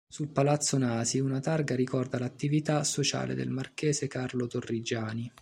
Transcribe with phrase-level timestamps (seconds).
[0.11, 5.31] Su palazzo Nasi una targa ricorda l'attività sociale del marchese Carlo Torrigiani.